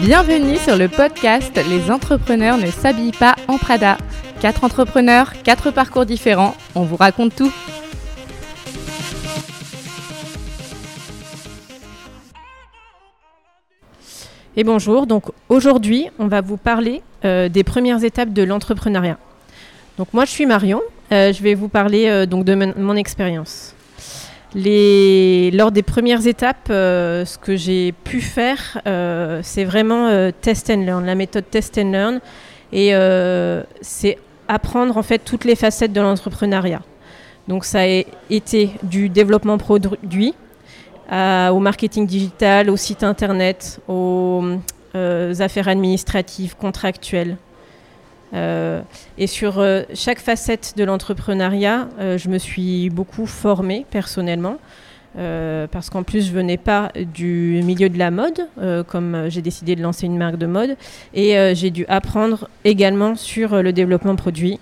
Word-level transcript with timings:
Bienvenue 0.00 0.56
sur 0.56 0.76
le 0.76 0.88
podcast 0.88 1.54
Les 1.68 1.90
entrepreneurs 1.90 2.56
ne 2.56 2.66
s'habillent 2.66 3.12
pas 3.12 3.36
en 3.46 3.58
Prada. 3.58 3.98
Quatre 4.40 4.64
entrepreneurs, 4.64 5.42
quatre 5.42 5.70
parcours 5.70 6.06
différents, 6.06 6.54
on 6.74 6.84
vous 6.84 6.96
raconte 6.96 7.36
tout. 7.36 7.52
Et 14.56 14.64
bonjour, 14.64 15.06
donc 15.06 15.24
aujourd'hui 15.48 16.08
on 16.18 16.26
va 16.26 16.40
vous 16.40 16.56
parler 16.56 17.02
euh, 17.24 17.48
des 17.48 17.62
premières 17.62 18.02
étapes 18.02 18.32
de 18.32 18.42
l'entrepreneuriat. 18.42 19.18
Donc 19.98 20.08
moi 20.14 20.24
je 20.24 20.30
suis 20.30 20.46
Marion, 20.46 20.80
euh, 21.12 21.32
je 21.32 21.42
vais 21.42 21.54
vous 21.54 21.68
parler 21.68 22.08
euh, 22.08 22.24
donc 22.24 22.44
de 22.44 22.54
mon, 22.54 22.72
mon 22.78 22.96
expérience. 22.96 23.74
Lors 24.54 25.72
des 25.72 25.82
premières 25.82 26.26
étapes, 26.26 26.68
euh, 26.68 27.24
ce 27.24 27.38
que 27.38 27.56
j'ai 27.56 27.92
pu 27.92 28.20
faire, 28.20 28.80
euh, 28.86 29.40
c'est 29.42 29.64
vraiment 29.64 30.08
euh, 30.08 30.30
test 30.42 30.68
and 30.68 30.84
learn, 30.84 31.06
la 31.06 31.14
méthode 31.14 31.48
test 31.50 31.78
and 31.78 31.90
learn, 31.90 32.20
et 32.72 32.92
c'est 33.80 34.18
apprendre 34.48 34.96
en 34.96 35.02
fait 35.02 35.18
toutes 35.18 35.44
les 35.44 35.56
facettes 35.56 35.92
de 35.92 36.00
l'entrepreneuriat. 36.00 36.82
Donc 37.48 37.64
ça 37.64 37.80
a 37.82 38.04
été 38.30 38.70
du 38.82 39.08
développement 39.08 39.58
produit 39.58 40.34
au 41.10 41.58
marketing 41.58 42.06
digital, 42.06 42.70
au 42.70 42.76
site 42.76 43.02
internet, 43.02 43.80
aux 43.88 44.42
affaires 44.94 45.68
administratives, 45.68 46.56
contractuelles. 46.56 47.36
Euh, 48.34 48.80
et 49.18 49.26
sur 49.26 49.58
euh, 49.58 49.82
chaque 49.94 50.18
facette 50.18 50.74
de 50.76 50.84
l'entrepreneuriat, 50.84 51.88
euh, 51.98 52.16
je 52.16 52.28
me 52.28 52.38
suis 52.38 52.88
beaucoup 52.90 53.26
formée 53.26 53.84
personnellement. 53.90 54.58
parce 55.14 55.90
qu'en 55.90 56.04
plus, 56.04 56.26
je 56.26 56.32
venais 56.32 56.56
pas 56.56 56.90
du 56.96 57.60
milieu 57.64 57.90
de 57.90 57.98
la 57.98 58.10
mode, 58.10 58.48
comme 58.88 59.28
j'ai 59.28 59.42
décidé 59.42 59.76
de 59.76 59.82
lancer 59.82 60.06
une 60.06 60.16
marque 60.16 60.38
de 60.38 60.46
mode, 60.46 60.78
et 61.12 61.36
j'ai 61.54 61.70
dû 61.70 61.84
apprendre 61.86 62.48
également 62.64 63.14
sur 63.14 63.62
le 63.62 63.72
développement 63.74 64.16
produit. 64.16 64.58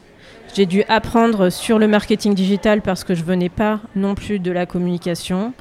J'ai 0.56 0.66
dû 0.66 0.82
apprendre 0.88 1.50
sur 1.50 1.78
le 1.78 1.86
marketing 1.86 2.34
digital 2.34 2.82
parce 2.82 3.04
que 3.04 3.14
je 3.14 3.22
venais 3.22 3.48
pas 3.48 3.78
non 3.94 4.16
plus 4.16 4.40
de 4.40 4.50
la 4.50 4.66
communication. 4.66 5.52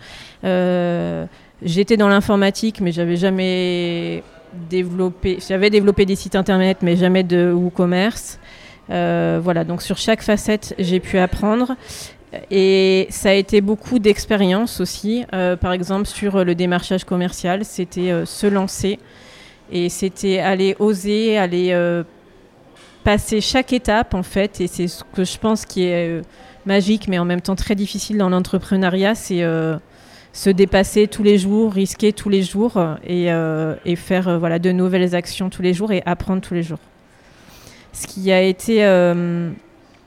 J'étais 1.61 1.97
dans 1.97 2.09
l'informatique, 2.09 2.81
mais 2.81 2.91
j'avais 2.91 3.17
jamais 3.17 4.23
développé. 4.69 5.39
J'avais 5.47 5.69
développé 5.69 6.05
des 6.05 6.15
sites 6.15 6.35
internet, 6.35 6.79
mais 6.81 6.95
jamais 6.95 7.23
de 7.23 7.51
WooCommerce. 7.51 8.39
Euh, 8.89 9.39
voilà, 9.43 9.63
donc 9.63 9.81
sur 9.81 9.97
chaque 9.97 10.21
facette, 10.21 10.75
j'ai 10.79 10.99
pu 10.99 11.17
apprendre. 11.17 11.75
Et 12.51 13.07
ça 13.09 13.29
a 13.29 13.33
été 13.33 13.61
beaucoup 13.61 13.99
d'expérience 13.99 14.79
aussi. 14.79 15.25
Euh, 15.33 15.55
par 15.55 15.73
exemple, 15.73 16.05
sur 16.05 16.43
le 16.43 16.55
démarchage 16.55 17.03
commercial, 17.03 17.65
c'était 17.65 18.11
euh, 18.11 18.25
se 18.25 18.47
lancer. 18.47 18.99
Et 19.71 19.89
c'était 19.89 20.39
aller 20.39 20.75
oser, 20.79 21.37
aller 21.37 21.69
euh, 21.71 22.03
passer 23.03 23.41
chaque 23.41 23.73
étape, 23.73 24.13
en 24.13 24.23
fait. 24.23 24.61
Et 24.61 24.67
c'est 24.67 24.87
ce 24.87 25.03
que 25.15 25.23
je 25.23 25.37
pense 25.37 25.65
qui 25.65 25.83
est 25.83 26.21
magique, 26.65 27.07
mais 27.07 27.19
en 27.19 27.25
même 27.25 27.41
temps 27.41 27.55
très 27.55 27.75
difficile 27.75 28.17
dans 28.17 28.29
l'entrepreneuriat, 28.29 29.15
c'est 29.15 29.43
se 30.33 30.49
dépasser 30.49 31.07
tous 31.07 31.23
les 31.23 31.37
jours, 31.37 31.73
risquer 31.73 32.13
tous 32.13 32.29
les 32.29 32.43
jours 32.43 32.77
euh, 32.77 32.95
et, 33.05 33.31
euh, 33.31 33.75
et 33.85 33.95
faire 33.95 34.27
euh, 34.27 34.37
voilà, 34.37 34.59
de 34.59 34.71
nouvelles 34.71 35.15
actions 35.15 35.49
tous 35.49 35.61
les 35.61 35.73
jours 35.73 35.91
et 35.91 36.03
apprendre 36.05 36.41
tous 36.41 36.53
les 36.53 36.63
jours. 36.63 36.79
Ce 37.91 38.05
qui 38.05 38.31
a 38.31 38.41
été 38.41 38.83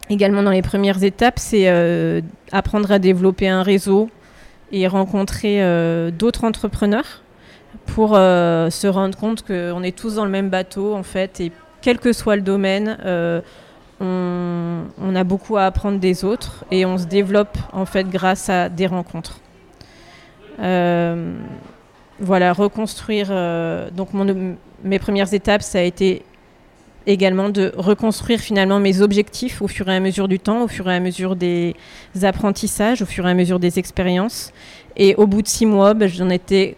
également 0.09 0.43
dans 0.45 0.53
les 0.53 0.63
premières 0.63 1.03
étapes, 1.03 1.41
c'est 1.41 1.69
apprendre 2.53 2.93
à 2.93 3.01
développer 3.01 3.49
un 3.49 3.65
réseau 3.65 4.09
et 4.71 4.87
rencontrer 4.87 5.61
d'autres 6.13 6.45
entrepreneurs 6.45 7.23
pour 7.87 8.11
se 8.11 8.87
rendre 8.87 9.19
compte 9.19 9.45
qu'on 9.45 9.83
est 9.83 9.99
tous 9.99 10.15
dans 10.15 10.25
le 10.25 10.31
même 10.31 10.49
bateau 10.49 10.95
en 10.95 11.03
fait 11.03 11.41
et 11.41 11.51
quel 11.81 11.99
que 11.99 12.13
soit 12.13 12.37
le 12.37 12.43
domaine, 12.43 12.97
on, 14.01 14.85
on 14.97 15.17
a 15.17 15.25
beaucoup 15.25 15.57
à 15.57 15.65
apprendre 15.65 15.99
des 15.99 16.25
autres 16.25 16.65
et 16.71 16.87
on 16.87 16.99
se 16.99 17.07
développe 17.07 17.59
en 17.73 17.85
fait 17.85 18.09
grâce 18.09 18.49
à 18.49 18.69
des 18.69 18.87
rencontres. 18.87 19.41
Euh, 20.63 21.35
voilà, 22.21 22.53
reconstruire. 22.53 23.29
euh, 23.31 23.91
donc, 23.91 24.11
mes 24.85 24.99
premières 24.99 25.33
étapes, 25.35 25.63
ça 25.63 25.79
a 25.79 25.83
été 25.83 26.23
également 27.07 27.49
de 27.49 27.73
reconstruire 27.77 28.39
finalement 28.39 28.79
mes 28.79 29.01
objectifs 29.01 29.61
au 29.61 29.67
fur 29.67 29.89
et 29.89 29.97
à 29.97 30.01
mesure 30.01 30.29
du 30.29 30.39
temps, 30.39 30.63
au 30.63 30.69
fur 30.69 30.89
et 30.89 30.95
à 30.95 31.01
mesure 31.01 31.35
des 31.35 31.75
apprentissages, 32.23 33.03
au 33.03 33.07
fur 33.07 33.27
et 33.27 33.31
à 33.31 33.35
mesure 33.35 33.59
des 33.59 33.79
expériences. 33.79 34.53
Et 34.97 35.17
au 35.17 35.27
bout 35.27 35.43
de 35.43 35.49
six 35.49 35.67
mois, 35.67 35.95
ben, 35.95 36.09
j'en 36.09 36.31
étais 36.31 36.77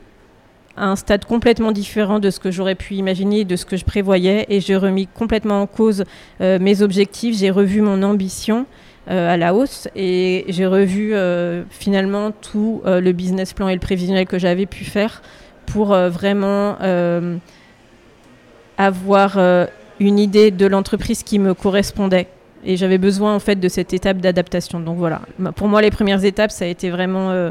à 0.77 0.87
un 0.87 0.97
stade 0.97 1.25
complètement 1.25 1.73
différent 1.73 2.19
de 2.19 2.31
ce 2.31 2.41
que 2.41 2.51
j'aurais 2.51 2.75
pu 2.75 2.95
imaginer, 2.95 3.45
de 3.45 3.57
ce 3.57 3.65
que 3.65 3.77
je 3.77 3.85
prévoyais, 3.85 4.47
et 4.49 4.61
j'ai 4.61 4.77
remis 4.77 5.07
complètement 5.07 5.63
en 5.63 5.67
cause 5.67 6.05
euh, 6.41 6.59
mes 6.59 6.83
objectifs, 6.83 7.39
j'ai 7.39 7.51
revu 7.51 7.81
mon 7.81 8.03
ambition 8.03 8.67
à 9.07 9.37
la 9.37 9.53
hausse, 9.55 9.87
et 9.95 10.47
j'ai 10.49 10.67
revu 10.67 11.15
euh, 11.15 11.65
finalement 11.69 12.31
tout 12.31 12.81
euh, 12.87 13.01
le 13.01 13.13
business 13.13 13.53
plan 13.53 13.69
et 13.69 13.75
le 13.75 13.81
prévisionnel 13.81 14.27
que 14.27 14.39
j'avais 14.39 14.67
pu 14.67 14.85
faire 14.85 15.21
pour 15.67 15.93
euh, 15.93 16.09
vraiment 16.09 16.77
euh, 16.81 17.37
avoir 18.79 19.37
euh, 19.37 19.67
une 20.01 20.19
idée 20.19 20.51
de 20.51 20.67
l'entreprise 20.67 21.23
qui 21.23 21.39
me 21.39 21.53
correspondait. 21.53 22.29
Et 22.65 22.79
j'avais 22.79 22.97
besoin 22.97 23.35
en 23.35 23.41
fait 23.41 23.57
de 23.57 23.69
cette 23.69 23.93
étape 23.93 24.19
d'adaptation. 24.19 24.81
Donc 24.81 24.97
voilà, 24.97 25.21
pour 25.55 25.69
moi 25.69 25.83
les 25.83 25.91
premières 25.91 26.25
étapes, 26.25 26.51
ça 26.51 26.65
a 26.65 26.69
été 26.69 26.89
vraiment 26.91 27.31
euh, 27.31 27.51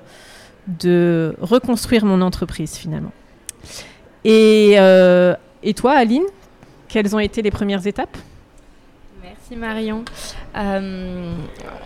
de 0.67 1.35
reconstruire 1.39 2.03
mon 2.03 2.21
entreprise 2.21 2.75
finalement. 2.75 3.11
Et, 4.23 4.73
euh, 4.77 5.35
et 5.61 5.75
toi, 5.75 5.91
Aline, 5.93 6.23
quelles 6.87 7.15
ont 7.15 7.19
été 7.19 7.43
les 7.43 7.51
premières 7.51 7.85
étapes? 7.85 8.17
Merci 9.21 9.55
Marion. 9.55 10.03
Euh, 10.55 11.33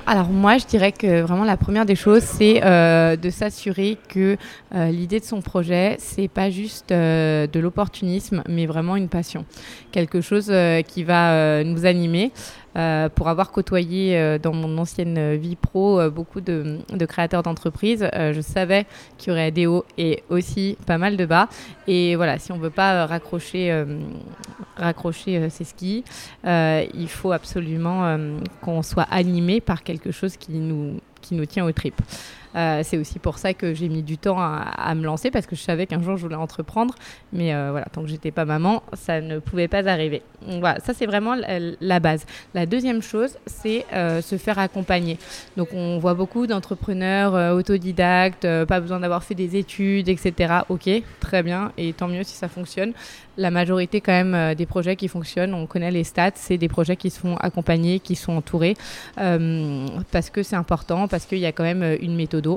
alors 0.05 0.29
moi, 0.29 0.57
je 0.57 0.65
dirais 0.65 0.91
que 0.91 1.21
vraiment 1.21 1.43
la 1.43 1.57
première 1.57 1.85
des 1.85 1.95
choses, 1.95 2.23
c'est 2.23 2.63
euh, 2.63 3.15
de 3.15 3.29
s'assurer 3.29 3.97
que 4.09 4.37
euh, 4.75 4.89
l'idée 4.89 5.19
de 5.19 5.25
son 5.25 5.41
projet, 5.41 5.95
c'est 5.99 6.27
pas 6.27 6.49
juste 6.49 6.89
de 6.89 7.59
l'opportunisme, 7.59 8.43
mais 8.47 8.65
vraiment 8.65 8.95
une 8.95 9.09
passion, 9.09 9.45
quelque 9.91 10.21
chose 10.21 10.51
qui 10.87 11.03
va 11.03 11.63
nous 11.63 11.85
animer. 11.85 12.31
Pour 13.15 13.27
avoir 13.27 13.51
côtoyé 13.51 14.37
dans 14.37 14.53
mon 14.53 14.77
ancienne 14.77 15.35
vie 15.35 15.55
pro 15.55 16.11
beaucoup 16.11 16.41
de, 16.41 16.77
créateurs 17.07 17.41
d'entreprises, 17.41 18.07
je 18.13 18.39
savais 18.39 18.85
qu'il 19.17 19.33
y 19.33 19.35
aurait 19.35 19.49
des 19.49 19.65
hauts 19.65 19.83
et 19.97 20.21
aussi 20.29 20.77
pas 20.85 20.99
mal 20.99 21.17
de 21.17 21.25
bas. 21.25 21.49
Et 21.87 22.15
voilà, 22.15 22.37
si 22.37 22.51
on 22.51 22.59
veut 22.59 22.69
pas 22.69 23.07
raccrocher, 23.07 23.83
raccrocher 24.75 25.49
ses 25.49 25.63
skis, 25.63 26.03
il 26.45 27.07
faut 27.09 27.31
absolument 27.31 28.19
qu'on 28.61 28.81
soit 28.81 29.07
animé 29.09 29.61
par 29.61 29.83
quelque 29.83 30.11
chose 30.11 30.37
qui 30.37 30.53
nous, 30.53 30.99
qui 31.27 31.35
nous 31.35 31.45
tient 31.45 31.65
aux 31.65 31.71
tripes. 31.71 32.01
Euh, 32.55 32.81
c'est 32.83 32.97
aussi 32.97 33.19
pour 33.19 33.37
ça 33.37 33.53
que 33.53 33.73
j'ai 33.73 33.89
mis 33.89 34.03
du 34.03 34.17
temps 34.17 34.39
à, 34.39 34.95
me 34.95 35.03
lancer 35.03 35.31
parce 35.31 35.45
que 35.45 35.55
je 35.55 35.61
savais 35.61 35.85
qu'un 35.85 36.01
jour 36.01 36.17
je 36.17 36.23
voulais 36.23 36.35
entreprendre, 36.35 36.95
mais 37.33 37.53
euh, 37.53 37.69
voilà, 37.71 37.85
tant 37.91 38.01
que 38.01 38.07
j'étais 38.07 38.31
pas 38.31 38.45
maman, 38.45 38.83
ça 38.93 39.21
ne 39.21 39.39
pouvait 39.39 39.67
pas 39.67 39.87
arriver. 39.87 40.21
Voilà, 40.41 40.79
ça 40.79 40.93
c'est 40.93 41.05
vraiment 41.05 41.35
la, 41.35 41.99
base. 41.99 42.25
La 42.53 42.65
deuxième 42.65 43.01
chose, 43.01 43.37
c'est 43.45 43.85
euh, 43.93 44.21
se 44.21 44.37
faire 44.37 44.59
accompagner. 44.59 45.17
Donc 45.55 45.69
on 45.73 45.99
voit 45.99 46.13
beaucoup 46.13 46.47
d'entrepreneurs 46.47 47.55
autodidactes, 47.55 48.47
pas 48.65 48.79
besoin 48.79 48.99
d'avoir 48.99 49.23
fait 49.23 49.35
des 49.35 49.55
études, 49.55 50.09
etc. 50.09 50.61
Ok, 50.69 50.89
très 51.19 51.43
bien, 51.43 51.71
et 51.77 51.93
tant 51.93 52.07
mieux 52.07 52.23
si 52.23 52.35
ça 52.35 52.47
fonctionne. 52.47 52.93
La 53.39 53.51
majorité 53.51 54.01
quand 54.01 54.13
même 54.13 54.55
des 54.55 54.65
projets 54.65 54.95
qui 54.95 55.07
fonctionnent, 55.07 55.53
on 55.53 55.67
connaît 55.67 55.91
les 55.91 56.03
stats, 56.03 56.31
c'est 56.35 56.57
des 56.57 56.67
projets 56.67 56.95
qui 56.95 57.11
se 57.11 57.19
font 57.19 57.37
accompagner, 57.37 57.99
qui 57.99 58.15
sont 58.15 58.33
entourés, 58.33 58.75
parce 59.15 60.29
que 60.31 60.41
c'est 60.41 60.55
important, 60.55 61.07
parce 61.07 61.16
qu'il 61.25 61.39
y 61.39 61.45
a 61.45 61.51
quand 61.51 61.63
même 61.63 61.83
euh, 61.83 61.97
une 62.01 62.15
méthode 62.15 62.47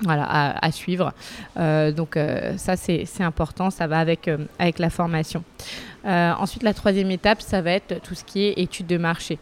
voilà, 0.00 0.26
à, 0.60 0.72
suivre. 0.72 1.14
Euh, 1.56 1.90
donc 1.90 2.16
euh, 2.16 2.58
ça, 2.58 2.76
c'est 2.76 3.06
important, 3.20 3.70
ça 3.70 3.86
va 3.86 3.98
avec, 3.98 4.30
avec 4.58 4.78
la 4.78 4.90
formation. 4.90 5.42
Ensuite, 6.04 6.62
la 6.62 6.74
troisième 6.74 7.10
étape, 7.10 7.40
ça 7.42 7.62
va 7.62 7.72
être 7.72 8.00
tout 8.02 8.14
ce 8.14 8.22
qui 8.22 8.44
est 8.44 8.58
étude 8.58 8.86
de 8.86 8.98
marché. 8.98 9.38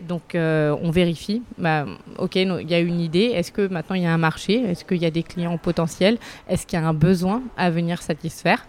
Donc, 0.00 0.34
on 0.34 0.90
vérifie. 0.90 1.42
Bah, 1.58 1.86
ok, 2.18 2.36
il 2.36 2.68
y 2.68 2.74
a 2.74 2.80
une 2.80 2.98
idée. 2.98 3.32
Est-ce 3.34 3.52
que 3.52 3.68
maintenant 3.68 3.94
il 3.94 4.02
y 4.02 4.06
a 4.06 4.12
un 4.12 4.18
marché 4.18 4.54
Est-ce 4.54 4.84
qu'il 4.84 4.96
y 4.96 5.06
a 5.06 5.10
des 5.10 5.22
clients 5.22 5.56
potentiels 5.58 6.18
Est-ce 6.48 6.66
qu'il 6.66 6.80
y 6.80 6.82
a 6.82 6.88
un 6.88 6.94
besoin 6.94 7.42
à 7.56 7.70
venir 7.70 8.02
satisfaire 8.02 8.66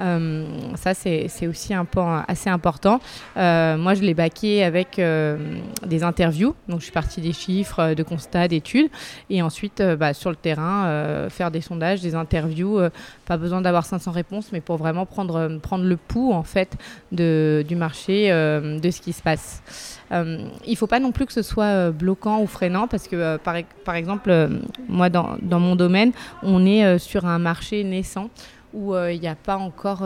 Euh, 0.00 0.44
ça, 0.76 0.94
c'est 0.94 1.46
aussi 1.46 1.74
un 1.74 1.84
point 1.84 2.24
assez 2.28 2.50
important. 2.50 3.00
Euh, 3.36 3.76
moi, 3.76 3.94
je 3.94 4.02
l'ai 4.02 4.14
baqué 4.14 4.64
avec 4.64 4.98
euh, 4.98 5.58
des 5.86 6.02
interviews. 6.02 6.54
Donc, 6.68 6.80
je 6.80 6.84
suis 6.84 6.92
partie 6.92 7.20
des 7.20 7.32
chiffres, 7.32 7.94
de 7.94 8.02
constats, 8.02 8.48
d'études. 8.48 8.90
Et 9.30 9.42
ensuite, 9.42 9.82
bah, 9.98 10.14
sur 10.14 10.30
le 10.30 10.36
terrain, 10.36 11.28
faire 11.28 11.50
des 11.50 11.60
sondages, 11.60 12.00
des 12.00 12.14
interviews. 12.14 12.80
pas 13.26 13.36
besoin 13.36 13.60
d'avoir 13.60 13.84
500 13.84 14.10
réponses, 14.10 14.50
mais 14.52 14.60
pour 14.60 14.76
vraiment 14.76 15.06
prendre, 15.06 15.48
le 15.78 15.96
pouls, 15.96 16.32
en 16.32 16.42
fait, 16.42 16.76
du 17.10 17.76
marché, 17.76 18.30
de 18.30 18.90
ce 18.90 19.00
qui 19.00 19.12
se 19.12 19.22
passe. 19.22 19.62
Il 20.10 20.70
ne 20.70 20.76
faut 20.76 20.86
pas 20.86 21.00
non 21.00 21.12
plus 21.12 21.26
que 21.26 21.32
ce 21.32 21.42
soit 21.42 21.90
bloquant 21.90 22.40
ou 22.40 22.46
freinant 22.46 22.86
parce 22.88 23.08
que, 23.08 23.36
par, 23.38 23.94
exemple, 23.94 24.48
moi, 24.88 25.10
dans, 25.10 25.60
mon 25.60 25.76
domaine, 25.76 26.12
on 26.42 26.64
est 26.66 26.98
sur 26.98 27.26
un 27.26 27.38
marché 27.38 27.84
naissant 27.84 28.30
où 28.74 28.94
il 28.96 29.20
n'y 29.20 29.28
a 29.28 29.34
pas 29.34 29.56
encore 29.56 30.04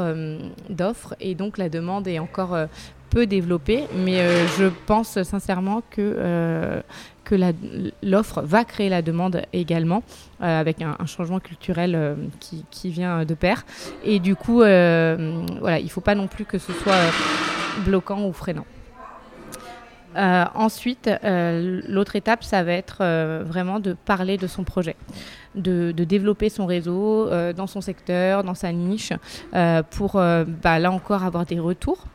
d'offres 0.69 1.15
et 1.21 1.35
donc 1.35 1.59
la 1.59 1.69
demande 1.69 2.09
est 2.09 2.19
encore 2.19 2.57
peu 3.11 3.27
développée. 3.27 3.85
Mais 3.95 4.19
je 4.59 4.67
pense 4.87 5.23
sincèrement 5.23 5.83
que 5.91 6.83
que 7.25 7.35
l'offre 8.05 8.43
va 8.43 8.65
créer 8.65 8.89
la 8.89 9.03
demande 9.03 9.43
également, 9.53 10.05
avec 10.41 10.81
un, 10.81 11.07
changement 11.07 11.41
culturel 11.41 12.17
qui, 12.39 12.65
qui, 12.71 12.91
vient 12.91 13.25
de 13.25 13.35
pair. 13.35 13.65
Et 14.05 14.21
du 14.21 14.37
coup, 14.37 14.59
voilà, 14.59 15.79
il 15.79 15.85
ne 15.85 15.91
faut 15.91 16.01
pas 16.01 16.15
non 16.15 16.29
plus 16.29 16.45
que 16.45 16.59
ce 16.59 16.73
soit 16.73 17.11
bloquant 17.85 18.27
ou 18.27 18.33
freinant. 18.33 18.67
Euh, 20.17 20.45
ensuite, 20.55 21.11
euh, 21.25 21.81
l'autre 21.87 22.17
étape, 22.17 22.43
ça 22.43 22.63
va 22.63 22.73
être 22.73 22.99
euh, 23.01 23.43
vraiment 23.47 23.81
de 23.81 23.93
parler 23.93 24.39
de 24.39 24.47
son 24.47 24.65
projet, 24.65 24.97
de, 25.55 25.93
développer 25.93 26.49
son 26.49 26.67
réseau 26.67 27.29
dans 27.57 27.67
son 27.67 27.81
secteur, 27.81 28.45
dans 28.45 28.55
sa 28.55 28.73
niche, 28.73 29.13
pour 29.91 30.13
bah, 30.15 30.79
là 30.79 30.91
encore 30.93 31.25
avoir 31.25 31.45
des 31.45 31.59
retours. 31.59 32.07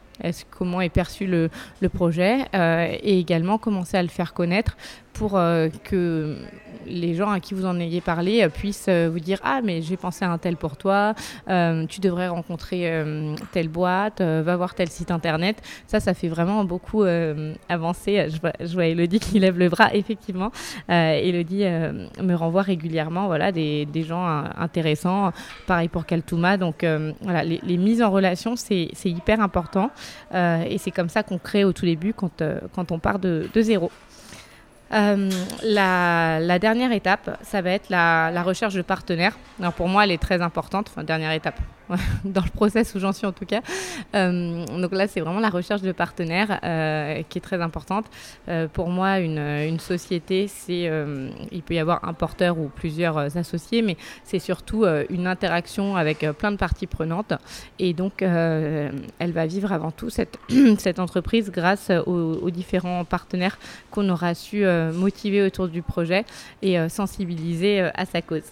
Comment 0.51 0.81
est 0.81 0.89
perçu 0.89 1.25
le, 1.25 1.49
le 1.81 1.89
projet 1.89 2.45
et 2.53 3.19
également 3.19 3.57
commencer 3.57 3.97
à 3.97 4.03
le 4.03 4.09
faire 4.09 4.33
connaître 4.33 4.77
pour 5.13 5.31
que 5.31 6.37
les 6.85 7.15
gens 7.15 7.29
à 7.29 7.39
qui 7.39 7.53
vous 7.53 7.65
en 7.65 7.79
ayez 7.79 8.01
parlé 8.01 8.43
euh, 8.43 8.49
puissent 8.49 8.87
euh, 8.89 9.09
vous 9.11 9.19
dire 9.19 9.39
Ah, 9.43 9.61
mais 9.63 9.81
j'ai 9.81 9.97
pensé 9.97 10.25
à 10.25 10.31
un 10.31 10.37
tel 10.37 10.57
pour 10.57 10.77
toi, 10.77 11.13
euh, 11.49 11.85
tu 11.87 11.99
devrais 11.99 12.27
rencontrer 12.27 12.71
telle 13.51 13.69
boîte, 13.69 14.21
va 14.21 14.55
voir 14.55 14.75
tel 14.75 14.89
site 14.89 15.11
internet. 15.11 15.61
Ça, 15.87 15.99
ça 15.99 16.13
fait 16.13 16.27
vraiment 16.27 16.63
beaucoup 16.63 17.03
avancer. 17.69 18.27
Je 18.29 18.39
vois, 18.39 18.53
je 18.59 18.73
vois 18.73 18.85
Elodie 18.85 19.19
qui 19.19 19.39
lève 19.39 19.57
le 19.57 19.69
bras, 19.69 19.93
effectivement. 19.93 20.51
Elodie 20.89 21.63
me 22.21 22.33
renvoie 22.35 22.61
régulièrement 22.61 23.27
voilà, 23.27 23.51
des, 23.51 23.85
des 23.85 24.03
gens 24.03 24.43
intéressants. 24.57 25.31
Pareil 25.67 25.87
pour 25.87 26.05
Kaltouma. 26.05 26.57
Donc, 26.57 26.85
voilà, 27.21 27.43
les, 27.43 27.77
mises 27.77 28.01
en 28.01 28.11
relation, 28.11 28.55
c'est 28.55 28.91
hyper 29.05 29.41
important. 29.41 29.91
et 30.33 30.77
c'est 30.77 30.91
comme 30.91 31.09
ça 31.09 31.23
qu'on 31.23 31.37
crée 31.37 31.63
au 31.63 31.73
tout 31.73 31.85
début 31.85 32.13
quand, 32.13 32.43
quand 32.73 32.91
on 32.91 32.99
part 32.99 33.19
de, 33.19 33.49
de 33.53 33.61
zéro. 33.61 33.91
Euh, 34.93 35.29
la, 35.63 36.59
dernière 36.59 36.91
étape, 36.91 37.37
ça 37.43 37.61
va 37.61 37.71
être 37.71 37.89
la, 37.89 38.43
recherche 38.43 38.73
de 38.73 38.81
partenaires. 38.81 39.37
Alors 39.59 39.73
pour 39.73 39.87
moi, 39.87 40.03
elle 40.03 40.11
est 40.11 40.21
très 40.21 40.41
importante. 40.41 40.87
Enfin, 40.89 41.03
dernière 41.03 41.31
étape, 41.31 41.59
dans 42.25 42.43
le 42.43 42.49
process 42.49 42.93
où 42.95 42.99
j'en 42.99 43.11
suis 43.11 43.25
en 43.25 43.31
tout 43.31 43.45
cas. 43.45 43.61
Euh, 44.15 44.65
donc 44.65 44.91
là, 44.93 45.07
c'est 45.07 45.19
vraiment 45.19 45.39
la 45.39 45.49
recherche 45.49 45.81
de 45.81 45.91
partenaires 45.91 46.59
euh, 46.63 47.21
qui 47.29 47.37
est 47.37 47.41
très 47.41 47.61
importante. 47.61 48.05
Euh, 48.47 48.67
pour 48.67 48.89
moi, 48.89 49.19
une, 49.19 49.79
société, 49.79 50.49
il 50.69 51.61
peut 51.65 51.73
y 51.73 51.79
avoir 51.79 52.07
un 52.07 52.13
porteur 52.13 52.57
ou 52.57 52.69
plusieurs 52.73 53.17
associés, 53.37 53.81
mais 53.81 53.97
c'est 54.23 54.39
surtout 54.39 54.85
une 55.09 55.27
interaction 55.27 55.95
avec 55.95 56.19
plein 56.37 56.51
de 56.51 56.57
parties 56.57 56.87
prenantes. 56.87 57.33
Et 57.79 57.93
donc, 57.93 58.21
elle 58.21 59.31
va 59.31 59.45
vivre 59.45 59.71
avant 59.71 59.91
tout 59.91 60.09
cette, 60.09 60.37
entreprise 60.99 61.49
grâce 61.51 61.89
aux, 62.05 62.49
différents 62.51 63.05
partenaires 63.05 63.57
qu'on 63.89 64.07
aura 64.09 64.33
su 64.35 64.65
motiver 64.93 65.41
autour 65.41 65.67
du 65.67 65.81
projet 65.81 66.25
et 66.61 66.77
sensibiliser 66.89 67.81
à 67.95 68.05
sa 68.05 68.21
cause. 68.21 68.43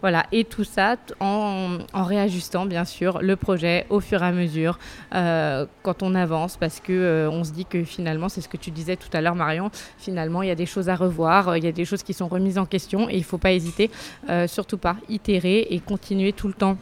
Voilà, 0.00 0.26
et 0.32 0.44
tout 0.44 0.64
ça 0.64 0.96
en 1.20 1.78
réajustant 1.94 2.66
bien 2.66 2.83
sûr 2.84 3.20
le 3.22 3.36
projet 3.36 3.86
au 3.90 4.00
fur 4.00 4.22
et 4.22 4.26
à 4.26 4.32
mesure 4.32 4.78
euh, 5.14 5.66
quand 5.82 6.02
on 6.02 6.14
avance 6.14 6.56
parce 6.56 6.80
que 6.80 6.92
euh, 6.92 7.30
on 7.30 7.44
se 7.44 7.52
dit 7.52 7.64
que 7.64 7.84
finalement 7.84 8.28
c'est 8.28 8.40
ce 8.40 8.48
que 8.48 8.56
tu 8.56 8.70
disais 8.70 8.96
tout 8.96 9.08
à 9.12 9.20
l'heure 9.20 9.34
Marion 9.34 9.70
finalement 9.98 10.42
il 10.42 10.48
y 10.48 10.52
a 10.52 10.54
des 10.54 10.66
choses 10.66 10.88
à 10.88 10.96
revoir 10.96 11.48
euh, 11.48 11.58
il 11.58 11.64
y 11.64 11.68
a 11.68 11.72
des 11.72 11.84
choses 11.84 12.02
qui 12.02 12.14
sont 12.14 12.28
remises 12.28 12.58
en 12.58 12.66
question 12.66 13.08
et 13.08 13.16
il 13.16 13.24
faut 13.24 13.38
pas 13.38 13.52
hésiter 13.52 13.90
surtout 14.46 14.78
pas 14.78 14.96
itérer 15.08 15.66
et 15.70 15.80
continuer 15.80 16.32
tout 16.32 16.48
le 16.48 16.54
temps 16.54 16.76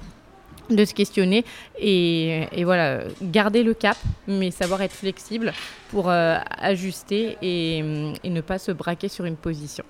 de 0.71 0.85
se 0.85 0.95
questionner 0.95 1.45
et, 1.79 2.47
voilà 2.65 3.01
garder 3.21 3.63
le 3.63 3.75
cap 3.75 3.97
mais 4.27 4.51
savoir 4.51 4.81
être 4.83 4.93
flexible 4.93 5.53
pour 5.91 6.09
ajuster 6.11 7.37
et, 7.43 7.79
et, 8.23 8.31
ne 8.31 8.41
pas 8.41 8.59
se 8.59 8.73
braquer 8.73 9.09
sur 9.09 9.25
une 9.25 9.37
position. 9.37 9.85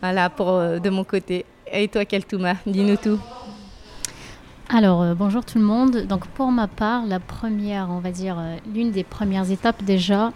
Voilà 0.00 0.28
pour 0.30 0.58
de 0.60 0.90
mon 0.90 1.04
côté. 1.04 1.46
Et 1.72 1.88
toi 1.88 2.04
Keltouma 2.04 2.54
dis-nous 2.66 2.96
tout 2.96 3.18
alors, 4.70 5.02
euh, 5.02 5.14
bonjour 5.14 5.44
tout 5.44 5.58
le 5.58 5.64
monde. 5.64 6.06
Donc, 6.08 6.26
pour 6.28 6.50
ma 6.50 6.68
part, 6.68 7.04
la 7.04 7.20
première, 7.20 7.88
on 7.90 7.98
va 7.98 8.10
dire, 8.10 8.36
euh, 8.38 8.56
l'une 8.74 8.92
des 8.92 9.04
premières 9.04 9.50
étapes 9.50 9.84
déjà, 9.84 10.32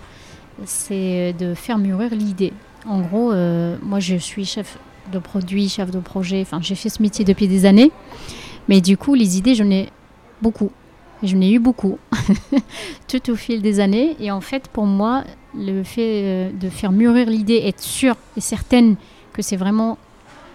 c'est 0.67 1.33
de 1.39 1.55
faire 1.55 1.79
mûrir 1.79 2.15
l'idée. 2.15 2.53
En 2.87 3.01
gros, 3.01 3.33
euh, 3.33 3.77
moi, 3.83 4.01
je 4.01 4.17
suis 4.17 4.45
chef 4.45 4.79
de 5.13 5.19
produit, 5.19 5.71
chef 5.71 5.91
de 5.91 5.99
projet. 5.99 6.43
Enfin, 6.43 6.59
j'ai 6.61 6.75
fait 6.75 6.91
ce 6.91 7.01
métier 7.01 7.25
depuis 7.25 7.49
des 7.49 7.65
années. 7.65 7.91
Mais 8.69 8.83
du 8.83 8.99
coup, 8.99 9.15
les 9.15 9.39
idées, 9.39 9.55
j'en 9.55 9.71
ai 9.71 9.89
beaucoup. 10.43 10.71
Je 11.23 11.35
n'ai 11.35 11.51
eu 11.51 11.59
beaucoup, 11.59 11.99
tout 13.09 13.31
au 13.31 13.35
fil 13.35 13.63
des 13.63 13.81
années. 13.81 14.15
Et 14.21 14.31
en 14.31 14.43
fait, 14.43 14.69
pour 14.69 14.85
moi, 14.85 15.25
le 15.57 15.83
fait 15.83 16.53
de 16.53 16.69
faire 16.69 16.93
mûrir 16.93 17.29
l'idée, 17.29 17.63
être 17.65 17.81
sûre 17.81 18.15
et 18.37 18.41
certaine 18.41 18.97
que 19.33 19.41
c'est 19.43 19.57
vraiment 19.57 19.97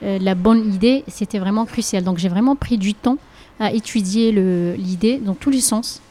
la 0.01 0.35
bonne 0.35 0.73
idée, 0.73 1.03
c'était 1.07 1.39
vraiment 1.39 1.65
crucial. 1.65 2.03
Donc, 2.03 2.17
j'ai 2.17 2.29
vraiment 2.29 2.55
pris 2.55 2.77
du 2.77 2.93
temps 2.93 3.17
à 3.63 3.71
étudier 3.71 4.31
l'idée 4.77 5.17
dans 5.17 5.35
tous 5.35 5.49
les 5.49 5.61
sens, 5.61 6.01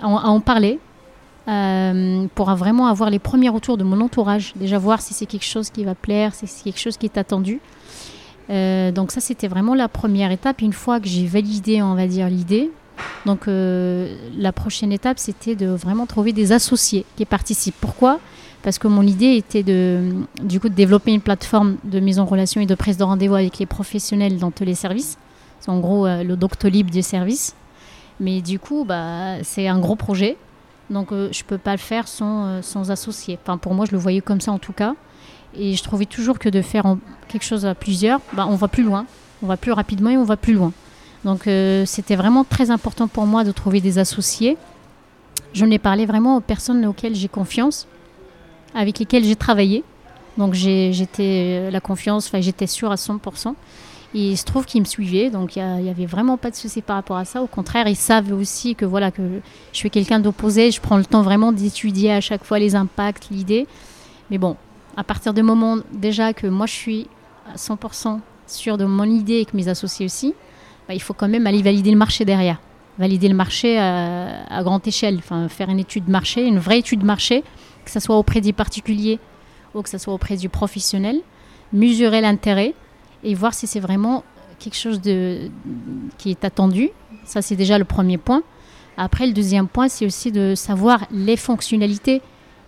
à, 0.00 0.06
en 0.06 0.40
parler, 0.40 0.78
euh, 1.48 2.26
pour 2.34 2.50
vraiment 2.54 2.86
avoir 2.86 3.10
les 3.10 3.18
premiers 3.18 3.48
retours 3.48 3.76
de 3.76 3.84
mon 3.84 4.00
entourage. 4.00 4.52
Déjà 4.56 4.78
voir 4.78 5.00
si 5.00 5.14
c'est 5.14 5.26
quelque 5.26 5.44
chose 5.44 5.70
qui 5.70 5.84
va 5.84 5.94
plaire, 5.94 6.34
si 6.34 6.46
c'est 6.46 6.64
quelque 6.64 6.80
chose 6.80 6.96
qui 6.96 7.06
est 7.06 7.18
attendu. 7.18 7.60
Euh, 8.50 8.90
donc 8.90 9.12
ça, 9.12 9.20
c'était 9.20 9.48
vraiment 9.48 9.74
la 9.74 9.88
première 9.88 10.30
étape. 10.30 10.62
Une 10.62 10.72
fois 10.72 10.98
que 11.00 11.08
j'ai 11.08 11.26
validé, 11.26 11.82
on 11.82 11.94
va 11.94 12.06
dire, 12.06 12.28
l'idée, 12.28 12.70
donc 13.26 13.48
euh, 13.48 14.14
la 14.36 14.52
prochaine 14.52 14.92
étape, 14.92 15.18
c'était 15.18 15.54
de 15.54 15.66
vraiment 15.66 16.06
trouver 16.06 16.32
des 16.32 16.52
associés 16.52 17.04
qui 17.16 17.26
participent. 17.26 17.76
Pourquoi? 17.80 18.18
Parce 18.62 18.78
que 18.78 18.88
mon 18.88 19.02
idée 19.02 19.36
était 19.36 19.62
de, 19.62 20.10
du 20.42 20.58
coup, 20.58 20.68
de 20.68 20.74
développer 20.74 21.12
une 21.12 21.20
plateforme 21.20 21.76
de 21.84 22.00
mise 22.00 22.18
en 22.18 22.24
relation 22.24 22.60
et 22.60 22.66
de 22.66 22.74
prise 22.74 22.96
de 22.96 23.04
rendez-vous 23.04 23.34
avec 23.34 23.58
les 23.58 23.66
professionnels 23.66 24.38
dans 24.38 24.50
tous 24.50 24.64
les 24.64 24.74
services. 24.74 25.18
En 25.68 25.80
gros 25.80 26.06
euh, 26.06 26.24
le 26.24 26.36
Doctolib 26.36 26.90
du 26.90 27.02
service. 27.02 27.54
Mais 28.20 28.40
du 28.40 28.58
coup, 28.58 28.84
bah, 28.84 29.42
c'est 29.44 29.68
un 29.68 29.78
gros 29.78 29.94
projet. 29.94 30.36
Donc 30.90 31.12
euh, 31.12 31.28
je 31.30 31.42
ne 31.42 31.46
peux 31.46 31.58
pas 31.58 31.72
le 31.72 31.78
faire 31.78 32.08
sans, 32.08 32.46
euh, 32.46 32.90
associé. 32.90 33.38
Enfin, 33.42 33.58
pour 33.58 33.74
moi, 33.74 33.84
je 33.86 33.92
le 33.92 33.98
voyais 33.98 34.22
comme 34.22 34.40
ça 34.40 34.50
en 34.50 34.58
tout 34.58 34.72
cas. 34.72 34.94
Et 35.54 35.74
je 35.74 35.82
trouvais 35.82 36.06
toujours 36.06 36.38
que 36.38 36.48
de 36.48 36.62
faire 36.62 36.96
quelque 37.28 37.44
chose 37.44 37.64
à 37.66 37.74
plusieurs, 37.74 38.20
bah, 38.32 38.46
on 38.48 38.56
va 38.56 38.68
plus 38.68 38.82
loin. 38.82 39.06
On 39.42 39.46
va 39.46 39.56
plus 39.56 39.72
rapidement 39.72 40.10
et 40.10 40.16
on 40.16 40.24
va 40.24 40.36
plus 40.36 40.54
loin. 40.54 40.72
Donc 41.24 41.48
c'était 41.84 42.16
vraiment 42.16 42.44
très 42.44 42.70
important 42.70 43.08
pour 43.08 43.26
moi 43.26 43.44
de 43.44 43.52
trouver 43.52 43.80
des 43.80 43.98
associés. 43.98 44.56
Je 45.52 45.64
n'ai 45.64 45.78
parlé 45.78 46.06
vraiment 46.06 46.36
aux 46.36 46.40
personnes 46.40 46.84
auxquelles 46.86 47.14
j'ai 47.14 47.28
confiance, 47.28 47.86
avec 48.74 48.98
lesquelles 48.98 49.24
j'ai 49.24 49.36
travaillé. 49.36 49.84
Donc 50.36 50.54
j'étais 50.54 51.70
la 51.70 51.80
confiance, 51.80 52.30
j'étais 52.40 52.66
sûre 52.66 52.90
à 52.92 52.96
100%. 52.96 53.54
Il 54.14 54.38
se 54.38 54.44
trouve 54.44 54.64
qu'ils 54.64 54.80
me 54.80 54.86
suivaient, 54.86 55.28
donc 55.28 55.56
il 55.56 55.62
n'y 55.62 55.90
avait 55.90 56.06
vraiment 56.06 56.38
pas 56.38 56.50
de 56.50 56.56
souci 56.56 56.80
par 56.80 56.96
rapport 56.96 57.18
à 57.18 57.26
ça. 57.26 57.42
Au 57.42 57.46
contraire, 57.46 57.86
ils 57.88 57.96
savent 57.96 58.32
aussi 58.32 58.74
que 58.74 58.86
voilà 58.86 59.10
que 59.10 59.22
je 59.72 59.76
suis 59.76 59.90
quelqu'un 59.90 60.18
d'opposé. 60.18 60.70
Je 60.70 60.80
prends 60.80 60.96
le 60.96 61.04
temps 61.04 61.22
vraiment 61.22 61.52
d'étudier 61.52 62.12
à 62.12 62.20
chaque 62.22 62.44
fois 62.44 62.58
les 62.58 62.74
impacts, 62.74 63.28
l'idée. 63.30 63.66
Mais 64.30 64.38
bon, 64.38 64.56
à 64.96 65.04
partir 65.04 65.34
du 65.34 65.42
moment 65.42 65.76
déjà 65.92 66.32
que 66.32 66.46
moi 66.46 66.66
je 66.66 66.72
suis 66.72 67.06
à 67.52 67.56
100% 67.56 68.20
sûr 68.46 68.78
de 68.78 68.86
mon 68.86 69.04
idée 69.04 69.40
et 69.40 69.44
que 69.44 69.54
mes 69.54 69.68
associés 69.68 70.06
aussi, 70.06 70.34
bah, 70.88 70.94
il 70.94 71.02
faut 71.02 71.14
quand 71.14 71.28
même 71.28 71.46
aller 71.46 71.60
valider 71.60 71.90
le 71.90 71.98
marché 71.98 72.24
derrière. 72.24 72.60
Valider 72.98 73.28
le 73.28 73.34
marché 73.34 73.78
à, 73.78 74.46
à 74.48 74.62
grande 74.62 74.86
échelle, 74.86 75.16
enfin 75.18 75.48
faire 75.48 75.68
une 75.68 75.78
étude 75.78 76.06
de 76.06 76.10
marché, 76.10 76.46
une 76.46 76.58
vraie 76.58 76.78
étude 76.78 77.00
de 77.00 77.04
marché, 77.04 77.44
que 77.84 77.90
ce 77.90 78.00
soit 78.00 78.16
auprès 78.16 78.40
des 78.40 78.54
particuliers 78.54 79.18
ou 79.74 79.82
que 79.82 79.90
ce 79.90 79.98
soit 79.98 80.14
auprès 80.14 80.36
du 80.36 80.48
professionnel, 80.48 81.20
mesurer 81.74 82.22
l'intérêt 82.22 82.74
et 83.24 83.34
voir 83.34 83.54
si 83.54 83.66
c'est 83.66 83.80
vraiment 83.80 84.24
quelque 84.58 84.76
chose 84.76 85.00
de, 85.00 85.50
qui 86.18 86.30
est 86.30 86.44
attendu. 86.44 86.90
Ça, 87.24 87.42
c'est 87.42 87.56
déjà 87.56 87.78
le 87.78 87.84
premier 87.84 88.18
point. 88.18 88.42
Après, 88.96 89.26
le 89.26 89.32
deuxième 89.32 89.68
point, 89.68 89.88
c'est 89.88 90.06
aussi 90.06 90.32
de 90.32 90.54
savoir 90.54 91.06
les 91.10 91.36
fonctionnalités 91.36 92.20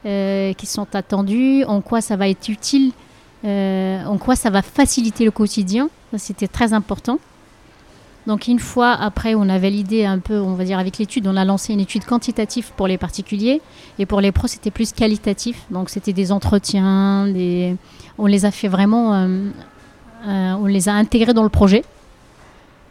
euh, 0.07 0.53
qui 0.53 0.67
sont 0.67 0.87
attendues, 0.95 1.65
en 1.65 1.81
quoi 1.81 2.01
ça 2.01 2.17
va 2.17 2.29
être 2.29 2.49
utile, 2.49 2.93
euh, 3.45 4.05
en 4.05 4.19
quoi 4.19 4.37
ça 4.37 4.51
va 4.51 4.63
faciliter 4.63 5.25
le 5.25 5.31
quotidien. 5.31 5.91
Ça, 6.13 6.19
c'était 6.19 6.49
très 6.49 6.73
important. 6.73 7.19
Donc 8.27 8.49
une 8.49 8.59
fois 8.59 8.93
après, 8.93 9.35
on 9.35 9.49
a 9.49 9.59
validé 9.59 10.05
un 10.05 10.19
peu, 10.19 10.39
on 10.39 10.55
va 10.55 10.65
dire 10.65 10.79
avec 10.79 10.99
l'étude, 10.99 11.27
on 11.27 11.37
a 11.37 11.45
lancé 11.45 11.73
une 11.73 11.81
étude 11.81 12.05
quantitative 12.05 12.71
pour 12.77 12.87
les 12.87 12.99
particuliers 12.99 13.63
et 13.99 14.07
pour 14.07 14.21
les 14.21 14.31
pros, 14.31 14.47
c'était 14.47 14.71
plus 14.71 14.93
qualitatif. 14.93 15.65
Donc 15.71 15.89
c'était 15.89 16.13
des 16.13 16.31
entretiens, 16.31 17.27
des... 17.27 17.77
on 18.19 18.27
les 18.27 18.45
a 18.45 18.51
fait 18.51 18.69
vraiment 18.69 19.15
euh, 19.15 19.51
on 20.27 20.67
les 20.67 20.89
a 20.89 20.93
intégrés 20.93 21.35
dans 21.35 21.43
le 21.43 21.49
projet. 21.49 21.85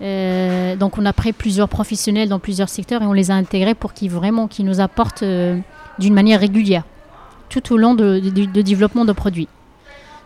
Euh, 0.01 0.75
donc 0.77 0.97
on 0.97 1.05
a 1.05 1.11
pris 1.11 1.33
plusieurs 1.33 1.67
professionnels 1.67 2.29
dans 2.29 2.39
plusieurs 2.39 2.69
secteurs 2.69 3.01
et 3.01 3.05
on 3.05 3.13
les 3.13 3.31
a 3.31 3.35
intégrés 3.35 3.75
pour 3.75 3.93
qu'ils 3.93 4.11
nous 4.59 4.79
apportent 4.79 5.23
euh, 5.23 5.59
d'une 5.97 6.13
manière 6.13 6.39
régulière 6.39 6.83
tout 7.49 7.73
au 7.73 7.77
long 7.77 7.95
de, 7.95 8.19
développement 8.61 9.05
de 9.05 9.11
produits. 9.11 9.47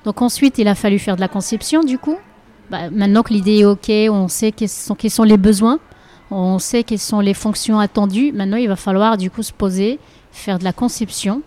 Donc 0.06 0.22
ensuite 0.22 0.58
il 0.58 0.68
a 0.68 0.76
fallu 0.76 1.00
faire 1.00 1.16
de 1.16 1.22
la 1.22 1.28
conception 1.28 1.82
du 1.84 1.98
coup. 1.98 2.18
Bah, 2.70 2.90
maintenant 2.92 3.24
que 3.24 3.34
l'idée 3.34 3.60
est 3.60 3.66
ok, 3.66 3.92
on 4.12 4.28
sait 4.28 4.52
quels 4.52 4.70
sont, 4.70 4.96
quels 4.96 5.12
sont 5.12 5.24
les 5.24 5.38
besoins. 5.38 5.80
On 6.32 6.60
sait 6.60 6.84
quelles 6.84 7.00
sont 7.00 7.20
les 7.20 7.34
fonctions 7.34 7.80
attendues. 7.80 8.32
Maintenant, 8.32 8.58
il 8.58 8.68
va 8.68 8.76
falloir 8.76 9.18
du 9.18 9.30
coup 9.30 9.44
se 9.44 9.54
poser, 9.54 10.00
faire 10.32 10.58
de 10.58 10.64
la 10.64 10.74
conception, 10.74 11.44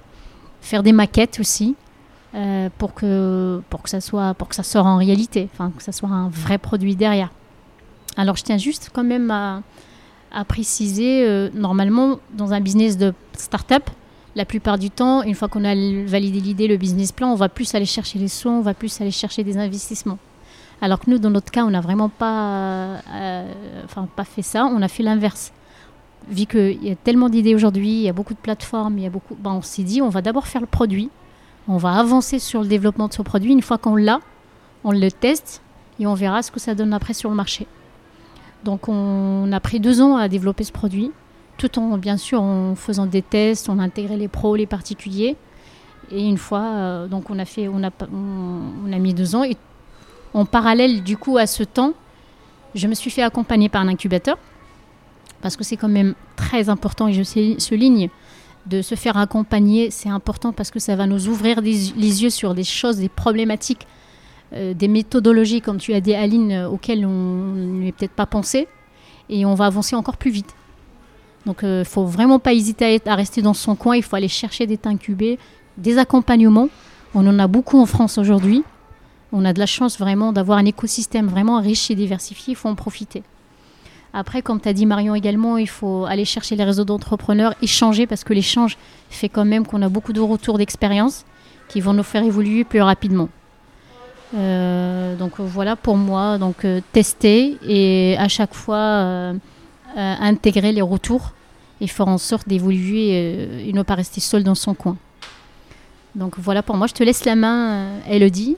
faire 0.60 0.84
des 0.84 0.92
maquettes 0.92 1.40
aussi, 1.40 1.74
euh, 2.36 2.68
pour, 2.76 2.92
que, 2.92 3.62
pour, 3.70 3.82
que 3.82 3.88
ça 3.88 4.00
soit, 4.00 4.34
pour 4.34 4.48
que 4.48 4.54
ça 4.54 4.62
sorte 4.62 4.86
en 4.86 4.98
réalité, 4.98 5.48
enfin, 5.52 5.72
que 5.74 5.82
ça 5.82 5.92
soit 5.92 6.10
un 6.10 6.28
vrai 6.28 6.58
produit 6.58 6.94
derrière. 6.94 7.30
Alors, 8.16 8.36
je 8.36 8.42
tiens 8.42 8.58
juste 8.58 8.90
quand 8.92 9.04
même 9.04 9.30
à, 9.30 9.62
préciser, 10.46 11.26
euh, 11.26 11.48
normalement, 11.54 12.18
dans 12.34 12.52
un 12.52 12.60
business 12.60 12.98
de 12.98 13.14
start-up, 13.32 13.88
la 14.34 14.44
plupart 14.44 14.76
du 14.76 14.90
temps, 14.90 15.22
une 15.22 15.34
fois 15.34 15.48
qu'on 15.48 15.64
a 15.64 15.74
validé 16.04 16.40
l'idée, 16.40 16.68
le 16.68 16.76
business 16.76 17.10
plan, 17.10 17.32
on 17.32 17.36
va 17.36 17.48
plus 17.48 17.74
aller 17.74 17.86
chercher 17.86 18.18
les 18.18 18.28
soins, 18.28 18.58
on 18.58 18.60
va 18.60 18.74
plus 18.74 19.00
aller 19.00 19.10
chercher 19.10 19.42
des 19.42 19.56
investissements. 19.56 20.18
Alors 20.82 21.00
que 21.00 21.10
nous, 21.10 21.18
dans 21.18 21.30
notre 21.30 21.50
cas, 21.50 21.64
on 21.64 21.70
n'a 21.70 21.80
vraiment 21.80 22.10
pas, 22.10 23.00
euh, 23.14 23.50
enfin, 23.84 24.06
pas 24.14 24.24
fait 24.24 24.42
ça, 24.42 24.66
on 24.66 24.82
a 24.82 24.88
fait 24.88 25.02
l'inverse. 25.02 25.52
Vu 26.28 26.44
qu'il 26.44 26.84
y 26.84 26.90
a 26.90 26.96
tellement 26.96 27.30
d'idées 27.30 27.54
aujourd'hui, 27.54 27.88
il 27.88 28.02
y 28.02 28.08
a 28.10 28.12
beaucoup 28.12 28.34
de 28.34 28.38
plateformes, 28.38 28.98
il 28.98 29.04
y 29.04 29.06
a 29.06 29.10
beaucoup, 29.10 29.36
ben, 29.36 29.52
on 29.52 29.62
s'est 29.62 29.84
dit, 29.84 30.02
on 30.02 30.10
va 30.10 30.20
d'abord 30.20 30.46
faire 30.46 30.60
le 30.60 30.66
produit, 30.66 31.08
on 31.68 31.76
va 31.76 31.94
avancer 31.94 32.38
sur 32.38 32.62
le 32.62 32.68
développement 32.68 33.08
de 33.08 33.12
ce 33.12 33.22
produit. 33.22 33.52
Une 33.52 33.62
fois 33.62 33.78
qu'on 33.78 33.96
l'a, 33.96 34.20
on 34.84 34.92
le 34.92 35.10
teste 35.10 35.62
et 35.98 36.06
on 36.06 36.14
verra 36.14 36.42
ce 36.42 36.50
que 36.50 36.60
ça 36.60 36.74
donne 36.74 36.92
après 36.92 37.14
sur 37.14 37.30
le 37.30 37.36
marché. 37.36 37.66
Donc 38.64 38.88
on 38.88 39.50
a 39.52 39.60
pris 39.60 39.80
deux 39.80 40.00
ans 40.00 40.16
à 40.16 40.28
développer 40.28 40.64
ce 40.64 40.72
produit, 40.72 41.10
tout 41.58 41.78
en 41.78 41.98
bien 41.98 42.16
sûr 42.16 42.42
en 42.42 42.74
faisant 42.74 43.06
des 43.06 43.22
tests, 43.22 43.68
on 43.68 43.78
a 43.78 43.82
intégré 43.82 44.16
les 44.16 44.28
pros, 44.28 44.56
les 44.56 44.66
particuliers. 44.66 45.36
Et 46.10 46.26
une 46.26 46.38
fois, 46.38 46.62
euh, 46.62 47.06
donc 47.08 47.30
on 47.30 47.38
a 47.38 47.44
fait, 47.44 47.68
on 47.68 47.82
a, 47.82 48.98
mis 48.98 49.14
deux 49.14 49.34
ans. 49.34 49.42
Et 49.42 49.56
en 50.34 50.44
parallèle 50.44 51.02
du 51.02 51.16
coup 51.16 51.36
à 51.38 51.46
ce 51.46 51.64
temps, 51.64 51.94
je 52.74 52.86
me 52.86 52.94
suis 52.94 53.10
fait 53.10 53.22
accompagner 53.22 53.68
par 53.68 53.82
un 53.82 53.88
incubateur 53.88 54.38
parce 55.42 55.56
que 55.56 55.64
c'est 55.64 55.76
quand 55.76 55.88
même 55.88 56.14
très 56.36 56.68
important 56.68 57.08
et 57.08 57.12
je 57.12 57.22
souligne 57.58 58.08
de 58.66 58.82
se 58.82 58.94
faire 58.94 59.16
accompagner, 59.16 59.90
c'est 59.90 60.08
important 60.08 60.52
parce 60.52 60.70
que 60.70 60.78
ça 60.78 60.96
va 60.96 61.06
nous 61.06 61.28
ouvrir 61.28 61.60
les 61.60 61.92
yeux 62.22 62.30
sur 62.30 62.54
des 62.54 62.64
choses, 62.64 62.96
des 62.98 63.08
problématiques, 63.08 63.86
euh, 64.52 64.74
des 64.74 64.86
méthodologies, 64.86 65.60
comme 65.60 65.78
tu 65.78 65.92
as 65.92 66.00
dit 66.00 66.14
Aline, 66.14 66.52
euh, 66.52 66.68
auxquelles 66.68 67.04
on 67.04 67.52
n'est 67.54 67.90
peut-être 67.90 68.12
pas 68.12 68.26
pensé, 68.26 68.68
et 69.28 69.44
on 69.44 69.54
va 69.54 69.66
avancer 69.66 69.96
encore 69.96 70.16
plus 70.16 70.30
vite. 70.30 70.54
Donc 71.46 71.58
il 71.62 71.68
euh, 71.68 71.78
ne 71.80 71.84
faut 71.84 72.04
vraiment 72.04 72.38
pas 72.38 72.52
hésiter 72.52 73.00
à, 73.04 73.12
à, 73.12 73.16
rester 73.16 73.42
dans 73.42 73.54
son 73.54 73.74
coin, 73.74 73.96
il 73.96 74.04
faut 74.04 74.14
aller 74.14 74.28
chercher 74.28 74.68
des 74.68 74.78
incubés, 74.84 75.40
des 75.78 75.98
accompagnements. 75.98 76.68
On 77.12 77.26
en 77.26 77.40
a 77.40 77.48
beaucoup 77.48 77.80
en 77.80 77.86
France 77.86 78.18
aujourd'hui. 78.18 78.62
On 79.32 79.44
a 79.44 79.52
de 79.52 79.58
la 79.58 79.66
chance 79.66 79.98
vraiment 79.98 80.32
d'avoir 80.32 80.58
un 80.58 80.64
écosystème 80.64 81.26
vraiment 81.26 81.60
riche 81.60 81.90
et 81.90 81.96
diversifié, 81.96 82.52
il 82.52 82.56
faut 82.56 82.68
en 82.68 82.76
profiter. 82.76 83.24
Après, 84.18 84.40
comme 84.40 84.62
tu 84.62 84.66
as 84.66 84.72
dit 84.72 84.86
Marion 84.86 85.14
également, 85.14 85.58
il 85.58 85.68
faut 85.68 86.06
aller 86.06 86.24
chercher 86.24 86.56
les 86.56 86.64
réseaux 86.64 86.86
d'entrepreneurs, 86.86 87.54
échanger 87.60 88.06
parce 88.06 88.24
que 88.24 88.32
l'échange 88.32 88.78
fait 89.10 89.28
quand 89.28 89.44
même 89.44 89.66
qu'on 89.66 89.82
a 89.82 89.90
beaucoup 89.90 90.14
de 90.14 90.22
retours 90.22 90.56
d'expérience 90.56 91.26
qui 91.68 91.82
vont 91.82 91.92
nous 91.92 92.02
faire 92.02 92.24
évoluer 92.24 92.64
plus 92.64 92.80
rapidement. 92.80 93.28
Euh, 94.34 95.16
donc 95.16 95.38
voilà 95.38 95.76
pour 95.76 95.98
moi, 95.98 96.38
donc 96.38 96.64
euh, 96.64 96.80
tester 96.92 97.58
et 97.62 98.16
à 98.18 98.28
chaque 98.28 98.54
fois 98.54 98.78
euh, 98.78 99.34
intégrer 99.94 100.72
les 100.72 100.80
retours 100.80 101.32
et 101.82 101.86
faire 101.86 102.08
en 102.08 102.16
sorte 102.16 102.48
d'évoluer 102.48 103.68
et 103.68 103.72
ne 103.74 103.82
pas 103.82 103.96
rester 103.96 104.22
seul 104.22 104.44
dans 104.44 104.54
son 104.54 104.72
coin. 104.72 104.96
Donc 106.14 106.38
voilà 106.38 106.62
pour 106.62 106.78
moi, 106.78 106.86
je 106.86 106.94
te 106.94 107.02
laisse 107.02 107.26
la 107.26 107.36
main, 107.36 107.88
Elodie. 108.08 108.56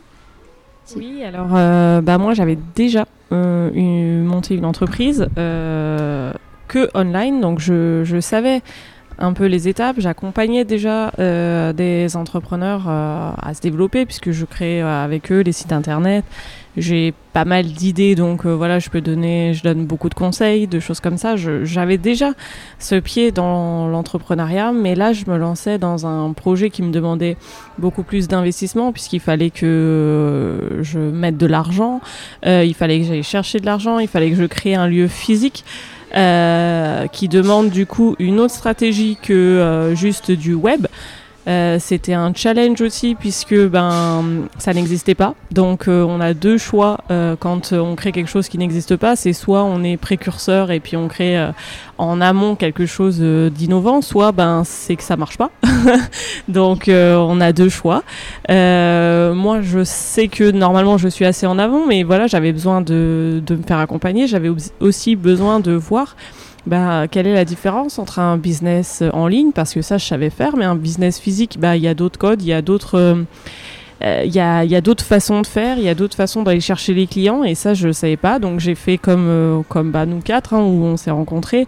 Oui, 0.97 1.23
alors 1.23 1.49
bah 1.49 2.19
moi 2.19 2.35
j'avais 2.35 2.59
déjà 2.75 3.05
euh, 3.31 3.71
une, 3.75 4.25
monter 4.25 4.55
une 4.55 4.65
entreprise 4.65 5.29
euh, 5.37 6.33
que 6.67 6.89
online. 6.95 7.41
Donc 7.41 7.59
je, 7.59 8.03
je, 8.05 8.21
savais 8.21 8.63
un 9.19 9.33
peu 9.35 9.47
les 9.47 9.69
étapes. 9.69 9.97
J'accompagnais 9.99 10.65
déjà 10.65 11.13
euh, 11.19 11.73
des 11.73 12.17
entrepreneurs 12.17 12.87
euh, 12.89 13.31
à 13.37 13.53
se 13.53 13.61
développer 13.61 14.07
puisque 14.07 14.31
je 14.31 14.45
crée 14.47 14.81
avec 14.81 15.31
eux 15.31 15.41
les 15.41 15.53
sites 15.53 15.73
internet, 15.73 16.25
j'ai 16.77 17.15
pas 17.33 17.45
mal 17.45 17.67
d'idées, 17.67 18.15
donc 18.15 18.47
euh, 18.47 18.55
voilà, 18.55 18.79
je 18.79 18.89
peux 18.91 19.01
donner, 19.01 19.55
je 19.55 19.63
donne 19.63 19.85
beaucoup 19.85 20.09
de 20.09 20.15
conseils, 20.15 20.67
de 20.67 20.81
choses 20.81 21.01
comme 21.01 21.17
ça. 21.17 21.35
J'avais 21.37 21.99
déjà 21.99 22.33
ce 22.79 22.97
pied 22.97 23.33
dans 23.33 23.89
l'entrepreneuriat, 23.89 24.73
mais 24.73 24.95
là, 24.95 25.13
je 25.13 25.25
me 25.27 25.37
lançais 25.37 25.79
dans 25.79 26.07
un 26.07 26.33
projet 26.33 26.71
qui 26.71 26.83
me 26.83 26.91
demandait 26.91 27.37
beaucoup 27.79 28.03
plus 28.03 28.29
d'investissement, 28.29 28.93
puisqu'il 28.93 29.21
fallait 29.21 29.51
que 29.51 29.67
euh, 29.67 30.83
je 30.83 30.99
mette 30.99 31.37
de 31.37 31.47
l'argent, 31.47 32.01
euh, 32.47 32.65
il 32.65 32.75
fallait 32.75 33.01
que 33.01 33.07
j'aille 33.07 33.23
chercher 33.23 33.61
de 33.61 33.67
l'argent, 33.67 33.99
il 33.99 34.09
fallait 34.09 34.31
que 34.31 34.37
je 34.37 34.45
crée 34.45 34.75
un 34.75 34.87
lieu 34.87 35.09
physique. 35.09 35.65
qui 37.13 37.29
demande 37.29 37.69
du 37.69 37.85
coup 37.85 38.17
une 38.19 38.41
autre 38.41 38.55
stratégie 38.55 39.19
que 39.21 39.93
juste 39.95 40.31
du 40.31 40.55
web. 40.55 40.87
Euh, 41.47 41.79
c'était 41.81 42.13
un 42.13 42.35
challenge 42.35 42.81
aussi 42.83 43.15
puisque 43.15 43.57
ben 43.69 44.25
ça 44.59 44.75
n'existait 44.75 45.15
pas. 45.15 45.35
Donc 45.51 45.89
euh, 45.89 46.05
on 46.05 46.21
a 46.21 46.35
deux 46.35 46.59
choix 46.59 46.99
euh, 47.11 47.37
quand 47.39 47.73
on 47.73 47.95
crée 47.95 48.13
quelque 48.13 48.29
chose 48.29 48.49
qui 48.49 48.59
n'existe 48.59 48.97
pas. 48.97 49.17
C'est 49.17 49.33
soit 49.33 49.65
on 49.65 49.83
est 49.83 49.97
précurseur 49.97 50.71
et 50.71 50.81
puis 50.81 50.97
on 50.97 51.09
crée 51.09 51.49
en 51.97 52.21
amont 52.21 52.55
quelque 52.55 52.87
chose 52.87 53.21
d'innovant, 53.21 54.03
soit 54.03 54.33
ben 54.33 54.63
c'est 54.65 54.97
que 54.97 55.03
ça 55.03 55.17
marche 55.17 55.39
pas. 55.39 55.51
Donc 56.49 56.85
on 56.89 57.41
a 57.41 57.53
deux 57.53 57.71
choix. 57.71 58.03
moi 58.49 59.61
je 59.63 59.85
sais 59.85 60.29
que 60.29 60.51
normalement 60.51 60.99
je 60.99 61.09
suis 61.09 61.25
assez 61.25 61.47
en 61.47 61.59
avant, 61.59 61.87
mais 61.87 62.03
voilà 62.03 62.27
j'avais 62.27 62.53
besoin 62.53 62.83
de, 62.83 63.43
de 63.45 63.57
me 63.57 63.63
faire 63.63 63.79
accompagner. 63.79 64.27
J'avais 64.27 64.51
aussi 64.81 65.17
besoin 65.17 65.61
de 65.61 65.73
voir 65.73 66.15
bah, 66.69 67.09
quelle 67.09 67.27
est 67.27 67.35
la 67.35 67.47
différence 67.47 67.99
entre 67.99 68.19
un 68.19 68.37
business 68.37 69.03
en 69.15 69.27
ligne, 69.27 69.53
parce 69.53 69.73
que 69.73 69.81
ça 69.81 69.97
je 69.97 70.05
savais 70.05 70.29
faire, 70.29 70.57
mais 70.57 70.67
un 70.67 70.77
business 70.77 71.19
physique, 71.19 71.57
bah, 71.59 71.77
il 71.77 71.83
y 71.83 71.89
a 71.89 71.95
d'autres 71.95 72.19
codes, 72.19 72.43
il 72.43 72.49
y 72.49 72.53
a 72.53 72.63
d'autres... 72.63 72.99
Euh, 72.99 73.15
euh, 74.01 74.23
y 74.27 74.39
a, 74.39 74.65
y 74.65 74.77
a 74.77 74.81
façons 75.03 75.41
de 75.41 75.47
faire, 75.47 75.77
il 75.79 75.83
y 75.83 75.89
a 75.89 75.95
d'autres 75.97 76.15
façons 76.15 76.45
d'aller 76.45 76.61
chercher 76.61 76.95
les 76.95 77.09
clients 77.09 77.43
et 77.43 77.57
ça 77.57 77.75
je 77.75 77.89
ne 77.89 77.93
savais 77.93 78.17
pas. 78.17 78.39
Donc 78.39 78.61
j'ai 78.61 78.77
fait 78.77 78.97
comme 78.97 79.27
euh, 79.27 79.63
comme 79.69 79.91
bah, 79.91 80.07
nous 80.07 80.21
quatre 80.21 80.55
hein, 80.55 80.61
où 80.61 80.85
on 80.85 80.97
s'est 80.97 81.11
rencontrés 81.11 81.67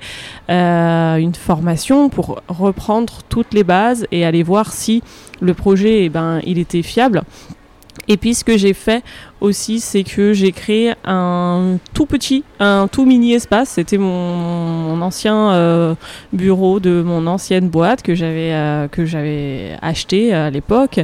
une 0.49 1.35
formation 1.35 2.09
pour 2.09 2.40
reprendre 2.47 3.14
toutes 3.28 3.52
les 3.52 3.64
bases 3.64 4.07
et 4.12 4.25
aller 4.25 4.45
voir 4.45 4.73
si 4.73 5.02
le 5.40 5.54
projet 5.54 6.04
eh 6.04 6.09
ben 6.09 6.40
il 6.45 6.61
était 6.61 6.83
fiable 6.83 7.23
et 8.11 8.17
puis 8.17 8.35
ce 8.35 8.43
que 8.43 8.59
j'ai 8.59 8.75
fait 8.75 9.05
aussi, 9.40 9.79
c'est 9.79 10.02
que 10.02 10.33
j'ai 10.33 10.50
créé 10.50 10.95
un 11.05 11.76
tout 11.95 12.07
petit, 12.07 12.43
un 12.59 12.88
tout 12.90 13.07
mini 13.07 13.35
espace. 13.35 13.69
C'était 13.69 13.99
mon, 13.99 15.00
ancien 15.00 15.52
euh, 15.52 15.95
bureau 16.33 16.81
de 16.81 17.02
mon 17.02 17.29
ancienne 17.29 17.69
boîte 17.69 18.02
que 18.02 18.17
j'avais 18.17 18.52
euh, 18.52 18.88
que 18.88 19.07
j'avais 19.07 19.76
acheté 19.81 20.35
à 20.35 20.50
l'époque, 20.50 20.99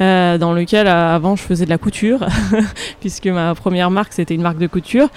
euh, 0.00 0.36
dans 0.36 0.52
lequel 0.52 0.88
avant 0.88 1.36
je 1.36 1.42
faisais 1.42 1.64
de 1.64 1.70
la 1.70 1.78
couture, 1.78 2.26
puisque 3.00 3.28
ma 3.28 3.54
première 3.54 3.92
marque 3.92 4.12
c'était 4.12 4.34
une 4.34 4.42
marque 4.42 4.58
de 4.58 4.66
couture 4.66 5.10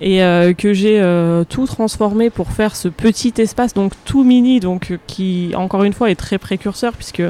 et 0.00 0.18
que 0.58 0.74
j'ai 0.74 1.02
tout 1.48 1.66
transformé 1.66 2.28
pour 2.28 2.50
faire 2.52 2.76
ce 2.76 2.88
petit 2.88 3.32
espace 3.38 3.72
donc 3.72 3.92
tout 4.04 4.24
mini 4.24 4.60
donc 4.60 4.98
qui 5.06 5.52
encore 5.56 5.84
une 5.84 5.94
fois 5.94 6.10
est 6.10 6.16
très 6.16 6.36
précurseur 6.36 6.92
puisque 6.92 7.22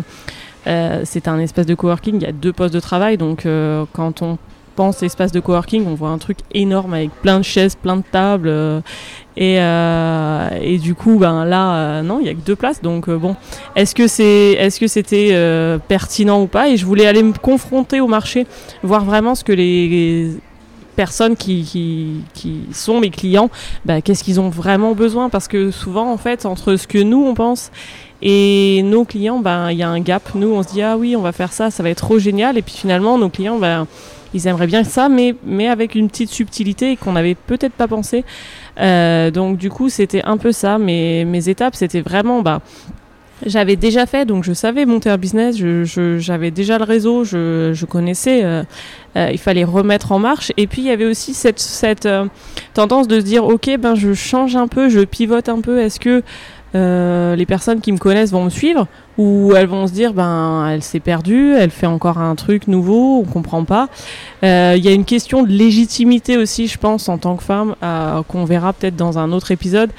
euh, 0.67 1.03
c'est 1.05 1.29
un 1.29 1.39
espace 1.39 1.67
de 1.67 1.75
coworking, 1.75 2.17
il 2.17 2.23
y 2.23 2.27
a 2.27 2.33
deux 2.33 2.53
postes 2.53 2.75
de 2.75 2.81
travail, 2.81 3.17
donc 3.17 3.47
euh, 3.47 3.85
quand 3.93 4.23
on 4.23 4.39
pense 4.75 5.03
espace 5.03 5.33
de 5.33 5.41
coworking, 5.41 5.87
on 5.87 5.95
voit 5.95 6.11
un 6.11 6.19
truc 6.19 6.39
énorme 6.53 6.93
avec 6.95 7.11
plein 7.23 7.39
de 7.39 7.45
chaises, 7.45 7.77
plein 7.77 7.97
de 7.97 8.05
tables. 8.11 8.49
Euh, 8.49 8.81
et, 10.61 10.79
du 10.79 10.95
coup, 10.95 11.19
ben 11.19 11.47
là, 11.47 12.03
non, 12.03 12.21
il 12.21 12.27
y 12.27 12.29
a 12.29 12.35
que 12.35 12.45
deux 12.45 12.57
places. 12.57 12.83
Donc 12.83 13.09
bon, 13.09 13.37
est-ce 13.75 13.95
que 13.95 14.07
c'est, 14.07 14.53
est-ce 14.53 14.79
que 14.79 14.87
c'était 14.87 15.35
pertinent 15.89 16.43
ou 16.43 16.47
pas? 16.47 16.69
Et 16.69 16.77
je 16.77 16.85
voulais 16.85 17.07
aller 17.07 17.23
me 17.23 17.33
confronter 17.33 18.03
au 18.03 18.07
marché, 18.07 18.47
voir 18.83 19.07
vraiment 19.07 19.35
ce 19.35 19.45
que 19.45 19.53
les, 19.53 20.37
personnes 20.97 21.37
qui, 21.37 22.25
sont 22.73 22.99
mes 22.99 23.11
clients, 23.11 23.51
ben, 23.85 24.01
qu'est-ce 24.01 24.25
qu'ils 24.25 24.41
ont 24.41 24.49
vraiment 24.49 24.95
besoin? 24.95 25.29
Parce 25.29 25.47
que 25.47 25.71
souvent, 25.71 26.11
en 26.11 26.17
fait, 26.17 26.47
entre 26.47 26.75
ce 26.75 26.89
que 26.89 26.99
nous 26.99 27.25
on 27.25 27.35
pense 27.35 27.71
et 28.23 28.83
nos 28.83 29.05
clients, 29.05 29.39
ben, 29.39 29.71
il 29.71 29.79
y 29.79 29.83
a 29.83 29.89
un 29.89 30.01
gap. 30.01 30.31
Nous, 30.35 30.49
on 30.49 30.63
se 30.63 30.69
dit, 30.69 30.83
ah 30.83 30.97
oui, 30.97 31.17
on 31.17 31.23
va 31.23 31.33
faire 31.33 31.53
ça, 31.53 31.71
ça 31.71 31.83
va 31.83 31.91
être 31.91 31.99
trop 31.99 32.19
génial. 32.19 32.57
Et 32.57 32.63
puis 32.63 32.75
finalement, 32.75 33.19
nos 33.19 33.29
clients, 33.29 33.59
ben, 33.59 33.87
ils 34.35 34.47
aimeraient 34.47 34.67
bien 34.67 34.85
ça, 34.85 35.09
mais, 35.09 35.35
mais 35.45 35.69
avec 35.69 35.95
une 35.95 36.09
petite 36.09 36.31
subtilité 36.31 36.97
qu'on 36.97 37.13
n'avait 37.13 37.35
peut-être 37.35 37.75
pas 37.75 37.89
pensé. 37.89 38.25
Euh, 38.79 39.31
donc 39.31 39.59
du 39.59 39.71
coup, 39.71 39.89
c'était 39.89 40.23
un 40.25 40.37
peu 40.37 40.53
ça. 40.53 40.79
Mes, 40.79 41.25
mes 41.25 41.49
étapes, 41.49 41.75
c'était 41.75 42.01
vraiment... 42.01 42.43
Bah, 42.43 42.61
j'avais 43.45 43.77
déjà 43.77 44.07
fait, 44.07 44.25
donc 44.25 44.45
je 44.45 44.55
savais 44.55 44.87
monter 44.87 45.11
un 45.11 45.19
business, 45.19 45.57
j'avais 46.19 46.51
déjà 46.51 46.79
le 46.79 46.85
réseau, 46.85 47.23
je, 47.23 47.73
je 47.75 47.85
connaissais, 47.85 48.43
euh, 48.43 48.63
euh, 49.15 49.29
il 49.31 49.37
fallait 49.37 49.65
remettre 49.65 50.13
en 50.13 50.19
marche. 50.19 50.53
Et 50.57 50.67
puis 50.67 50.81
il 50.81 50.87
y 50.87 50.91
avait 50.91 51.05
aussi 51.05 51.35
cette, 51.35 51.61
cette 51.61 52.09
tendance 52.73 53.09
de 53.09 53.21
se 53.21 53.25
dire, 53.27 53.45
ok, 53.45 53.77
ben 53.79 53.95
je 53.95 54.15
change 54.15 54.57
un 54.57 54.69
peu, 54.69 54.89
je 54.89 55.01
pivote 55.01 55.51
un 55.51 55.61
peu, 55.61 55.81
est-ce 55.81 56.01
que 56.01 56.23
euh, 56.75 57.37
les 57.37 57.47
personnes 57.47 57.81
qui 57.81 57.93
me 57.93 57.99
connaissent 57.99 58.33
vont 58.33 58.45
me 58.45 58.51
suivre 58.51 58.87
où 59.19 59.55
elles 59.57 59.67
vont 59.67 59.87
se 59.87 59.93
dire 59.93 60.13
ben 60.13 60.69
elle 60.69 60.83
s'est 60.83 61.01
perdue, 61.01 61.55
elle 61.55 61.71
fait 61.71 61.87
encore 61.87 62.19
un 62.19 62.35
truc 62.35 62.69
nouveau, 62.69 63.21
on 63.21 63.25
comprend 63.25 63.65
pas. 63.65 63.89
Euh, 64.45 64.75
Il 64.77 64.85
y 64.85 64.89
a 64.89 64.93
une 64.93 65.05
question 65.05 65.43
de 65.43 65.49
légitimité 65.49 66.37
aussi, 66.37 66.67
je 66.67 66.77
pense, 66.77 67.09
en 67.09 67.19
tant 67.19 67.37
que 67.37 67.43
femme, 67.43 67.77
euh, 67.83 68.23
qu'on 68.25 68.45
verra 68.45 68.73
peut-être 68.73 68.97
dans 68.97 69.19
un 69.19 69.33
autre 69.33 69.53
épisode. 69.53 69.91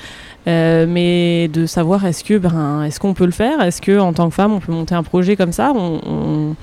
Euh, 0.47 0.85
mais 0.87 1.49
de 1.49 1.65
savoir 1.65 2.05
est-ce 2.05 2.23
que 2.23 2.37
ben 2.37 2.83
est-ce 2.83 3.01
qu'on 3.01 3.13
peut 3.13 3.25
le 3.25 3.31
faire? 3.31 3.61
Est-ce 3.61 3.81
que 3.81 3.99
en 3.99 4.13
tant 4.13 4.29
que 4.29 4.35
femme 4.35 4.53
on 4.53 4.59
peut 4.59 4.71
monter 4.71 4.95
un 4.95 5.03
projet 5.03 5.35
comme 5.35 5.51
ça? 5.51 5.73
On, 5.75 6.55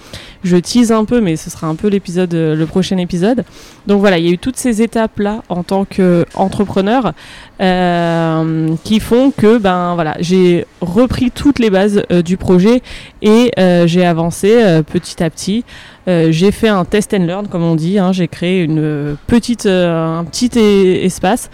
je 0.42 0.56
tease 0.56 0.90
un 0.90 1.04
peu 1.04 1.20
mais 1.20 1.36
ce 1.36 1.50
sera 1.50 1.66
un 1.66 1.74
peu 1.74 1.88
l'épisode 1.88 2.32
euh, 2.32 2.54
le 2.54 2.66
prochain 2.66 2.96
épisode. 2.96 3.44
Donc 3.86 4.00
voilà 4.00 4.18
il 4.18 4.24
y 4.24 4.28
a 4.28 4.30
eu 4.30 4.38
toutes 4.38 4.56
ces 4.56 4.80
étapes 4.80 5.18
là 5.18 5.42
en 5.50 5.64
tant 5.64 5.84
qu'entrepreneur 5.84 7.12
euh, 7.60 8.74
qui 8.84 9.00
font 9.00 9.30
que 9.30 9.58
ben 9.58 9.94
voilà 9.94 10.16
j'ai 10.20 10.66
repris 10.80 11.30
toutes 11.30 11.58
les 11.58 11.68
bases 11.68 12.04
euh, 12.10 12.22
du 12.22 12.38
projet 12.38 12.82
et 13.20 13.50
j'ai 13.86 14.06
avancé 14.06 14.82
petit 14.90 15.22
à 15.22 15.28
petit 15.28 15.64
Euh, 16.06 16.28
j'ai 16.30 16.50
fait 16.52 16.68
un 16.68 16.84
test 16.84 17.14
and 17.14 17.24
learn 17.24 17.48
comme 17.48 17.62
on 17.62 17.76
dit 17.76 17.98
hein. 17.98 18.12
j'ai 18.12 18.28
créé 18.28 18.62
une 18.62 18.78
euh, 18.78 19.14
petite 19.26 19.64
euh, 19.64 20.18
un 20.18 20.24
petit 20.24 20.50
e- 20.54 21.02
espace 21.02 21.48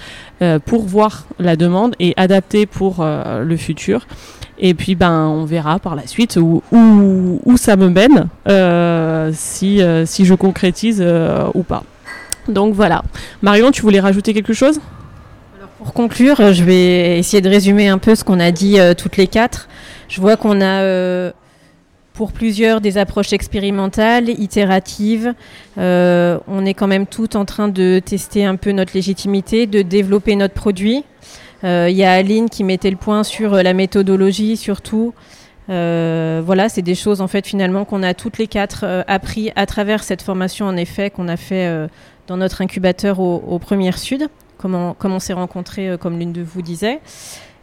pour 0.65 0.87
voir 0.87 1.27
la 1.39 1.55
demande 1.55 1.95
et 2.01 2.15
adapter 2.17 2.65
pour 2.65 3.05
le 3.05 3.57
futur. 3.59 4.07
Et 4.59 4.73
puis 4.73 4.95
ben 4.95 5.27
on 5.27 5.45
verra 5.45 5.79
par 5.79 5.95
la 5.95 6.07
suite 6.07 6.39
où, 6.41 6.63
où, 6.73 7.41
où 7.45 7.57
ça 7.59 7.77
me 7.77 7.91
mène, 7.91 8.29
si, 9.35 9.83
si 10.07 10.25
je 10.25 10.35
concrétise 10.35 11.05
ou 11.53 11.63
pas. 11.63 11.83
Donc 12.49 12.73
voilà. 12.73 13.03
Marion, 13.43 13.71
tu 13.71 13.83
voulais 13.83 14.01
rajouter 14.01 14.33
quelque 14.33 14.55
chose? 14.55 14.81
Pour 15.77 15.93
conclure, 15.93 16.55
je 16.55 16.65
vais 16.65 17.19
essayer 17.19 17.43
de 17.43 17.49
résumer 17.51 17.89
un 17.89 17.99
peu 17.99 18.15
ce 18.15 18.25
qu'on 18.25 18.41
a 18.41 18.51
dit 18.51 18.79
toutes 18.97 19.19
les 19.19 19.27
quatre. 19.27 19.69
Je 20.09 20.23
vois 20.23 20.37
qu'on 20.37 20.63
a 20.63 20.81
euh, 20.81 21.33
pour 22.21 22.33
plusieurs 22.33 22.83
des 22.83 22.99
approches 22.99 23.33
expérimentales, 23.33 24.29
itératives. 24.29 25.33
Euh, 25.79 26.39
on 26.49 26.67
est 26.67 26.75
quand 26.75 26.87
même 26.87 27.07
tout 27.07 27.35
en 27.35 27.47
train 27.47 27.69
de 27.69 27.99
tester 28.05 28.45
un 28.45 28.57
peu 28.57 28.73
notre 28.73 28.93
légitimité, 28.95 29.67
de 29.67 29.81
développer 29.81 30.37
notre 30.37 30.53
produit. 30.53 31.03
Euh, 31.65 31.87
Il 31.89 31.97
y 31.97 32.05
a 32.05 32.13
Aline 32.13 32.51
qui 32.51 32.63
mettait 32.63 32.91
le 32.91 32.99
point 32.99 33.25
sur 33.25 33.55
euh, 33.55 33.63
la 33.63 33.73
méthodologie 33.73 34.59
surtout. 34.59 35.15
Euh, 35.71 36.43
voilà, 36.45 36.69
c'est 36.69 36.83
des 36.83 36.95
choses 36.95 37.23
en 37.23 37.27
fait 37.27 37.47
finalement 37.47 37.87
qu'on 37.87 38.03
a 38.03 38.13
toutes 38.13 38.37
les 38.37 38.49
quatre 38.49 38.85
euh, 38.85 39.03
appris 39.07 39.51
à 39.57 39.65
travers 39.65 40.05
cette 40.05 40.21
formation 40.21 40.67
en 40.67 40.77
effet 40.77 41.09
qu'on 41.09 41.27
a 41.27 41.39
fait 41.39 41.69
euh, 41.69 41.89
dans 42.27 42.37
notre 42.37 42.61
incubateur 42.61 43.19
au, 43.19 43.59
Premier 43.59 43.93
Sud 43.93 44.29
comment, 44.61 44.95
comment 44.99 45.17
on 45.17 45.21
s'est 45.21 45.33
rencontrés, 45.33 45.89
euh, 45.89 45.97
comme 45.97 46.19
l'une 46.19 46.33
de 46.33 46.43
vous 46.43 46.63
disait. 46.63 47.01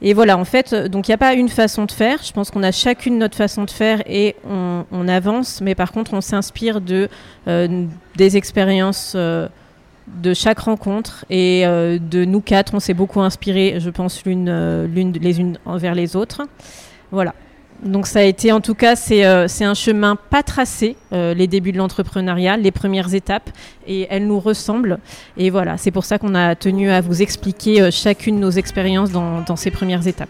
Et 0.01 0.13
voilà, 0.13 0.38
en 0.38 0.46
fait, 0.46 0.74
euh, 0.74 0.88
donc 0.88 1.08
il 1.08 1.12
n'y 1.12 1.16
a 1.16 1.18
pas 1.18 1.34
une 1.34 1.50
façon 1.50 1.86
de 1.86 1.92
faire. 1.92 2.22
Je 2.24 2.32
pense 2.32 2.51
qu'on 2.51 2.63
a 2.63 2.72
chacune 2.72 3.18
notre 3.18 3.36
façon 3.36 3.63
de 3.63 3.72
faire 3.72 4.04
et 4.06 4.36
on, 4.50 5.08
avance, 5.08 5.62
mais 5.62 5.74
par 5.74 5.92
contre, 5.92 6.13
on 6.13 6.22
s'inspire 6.22 6.82
de, 6.82 7.10
euh, 7.48 7.86
des 8.16 8.38
expériences 8.38 9.13
euh, 9.16 9.48
de 10.08 10.34
chaque 10.34 10.60
rencontre 10.60 11.25
et 11.30 11.63
de 11.66 12.25
nous 12.25 12.39
quatre. 12.39 12.74
On 12.74 12.80
s'est 12.80 12.94
beaucoup 12.94 13.20
inspiré, 13.22 13.80
je 13.80 13.89
pense, 13.89 14.24
l'une 14.24 14.86
l'une 14.86 15.12
les 15.12 15.39
unes 15.39 15.58
envers 15.66 15.96
les 15.96 16.16
autres. 16.16 16.44
Voilà. 17.12 17.34
Donc 17.84 18.07
ça 18.07 18.19
a 18.19 18.24
été, 18.24 18.51
en 18.51 18.60
tout 18.60 18.74
cas, 18.74 18.96
c'est 18.96 19.25
euh, 19.25 19.48
un 19.62 19.74
chemin 19.74 20.15
pas 20.15 20.43
tracé, 20.43 20.96
euh, 21.13 21.34
les 21.34 21.48
débuts 21.48 21.72
de 21.72 21.77
l'entrepreneuriat, 21.77 22.57
les 22.57 22.72
premières 22.72 23.13
étapes, 23.13 23.50
et 23.86 24.07
elles 24.10 24.25
nous 24.25 24.39
ressemblent. 24.39 25.00
Et 25.38 25.50
voilà, 25.50 25.77
c'est 25.77 25.91
pour 25.91 26.03
ça 26.03 26.17
qu'on 26.17 26.34
a 26.34 26.55
tenu 26.55 26.89
à 26.89 27.01
vous 27.01 27.22
expliquer 27.22 27.81
euh, 27.81 27.91
chacune 27.91 28.39
nos 28.39 28.50
expériences 28.50 29.12
dans, 29.12 29.41
dans 29.41 29.55
ces 29.55 29.69
premières 29.69 30.07
étapes. 30.07 30.29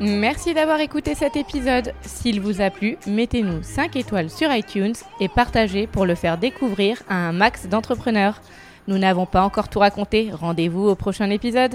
Merci 0.00 0.54
d'avoir 0.54 0.78
écouté 0.78 1.16
cet 1.16 1.36
épisode. 1.36 1.92
S'il 2.02 2.40
vous 2.40 2.60
a 2.60 2.70
plu, 2.70 2.96
mettez-nous 3.08 3.62
5 3.62 3.96
étoiles 3.96 4.30
sur 4.30 4.52
iTunes 4.54 4.94
et 5.20 5.28
partagez 5.28 5.88
pour 5.88 6.06
le 6.06 6.14
faire 6.14 6.38
découvrir 6.38 7.02
à 7.08 7.16
un 7.16 7.32
max 7.32 7.66
d'entrepreneurs. 7.66 8.40
Nous 8.86 8.98
n'avons 8.98 9.26
pas 9.26 9.42
encore 9.42 9.68
tout 9.68 9.80
raconté. 9.80 10.30
Rendez-vous 10.32 10.86
au 10.86 10.94
prochain 10.94 11.28
épisode. 11.30 11.74